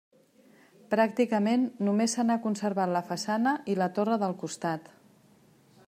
[0.93, 4.91] Pràcticament només se n'ha conservat la façana i la torre del costat.